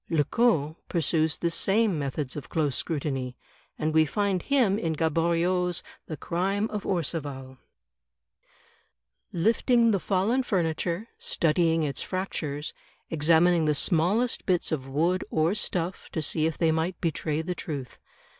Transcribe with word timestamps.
Lecoq 0.09 0.77
pursues 0.89 1.37
the 1.37 1.51
same 1.51 1.99
methods 1.99 2.35
of 2.35 2.49
close 2.49 2.75
scrutiny, 2.75 3.35
and 3.77 3.93
we 3.93 4.03
find 4.03 4.41
him 4.41 4.79
in 4.79 4.93
Gaboriau's 4.93 5.83
"The 6.07 6.17
Crime 6.17 6.67
of 6.71 6.85
Orcival/'".... 6.87 7.59
lifting 9.31 9.91
the 9.91 9.99
fallen 9.99 10.41
furniture, 10.41 11.09
studing 11.19 11.83
its 11.83 12.01
fractures, 12.01 12.73
examining 13.11 13.65
the 13.65 13.75
smallest 13.75 14.47
bits 14.47 14.71
of 14.71 14.89
wood 14.89 15.23
or 15.29 15.53
stuff 15.53 16.09
to 16.13 16.21
see 16.23 16.47
if 16.47 16.57
they 16.57 16.71
might 16.71 16.99
betray 16.99 17.43
the 17.43 17.53
truth. 17.53 17.99